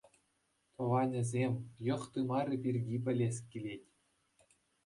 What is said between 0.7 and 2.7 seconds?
Тӑванӗсем, йӑх-тымарӗ